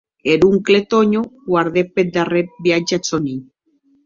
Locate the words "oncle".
0.45-0.79